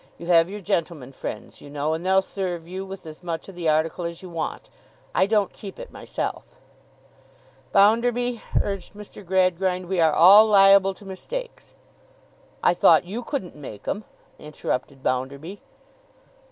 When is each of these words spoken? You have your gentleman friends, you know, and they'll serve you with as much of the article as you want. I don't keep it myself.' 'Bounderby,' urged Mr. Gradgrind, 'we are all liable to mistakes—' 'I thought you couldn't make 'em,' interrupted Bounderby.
You 0.17 0.25
have 0.25 0.49
your 0.49 0.61
gentleman 0.61 1.11
friends, 1.11 1.61
you 1.61 1.69
know, 1.69 1.93
and 1.93 2.03
they'll 2.03 2.23
serve 2.23 2.67
you 2.67 2.83
with 2.83 3.05
as 3.05 3.21
much 3.21 3.47
of 3.47 3.53
the 3.53 3.69
article 3.69 4.03
as 4.03 4.23
you 4.23 4.31
want. 4.31 4.67
I 5.13 5.27
don't 5.27 5.53
keep 5.53 5.77
it 5.77 5.91
myself.' 5.91 6.57
'Bounderby,' 7.71 8.41
urged 8.63 8.95
Mr. 8.95 9.23
Gradgrind, 9.23 9.85
'we 9.87 9.99
are 10.01 10.11
all 10.11 10.47
liable 10.47 10.95
to 10.95 11.05
mistakes—' 11.05 11.75
'I 12.63 12.73
thought 12.73 13.05
you 13.05 13.21
couldn't 13.21 13.55
make 13.55 13.87
'em,' 13.87 14.05
interrupted 14.39 15.03
Bounderby. 15.03 15.61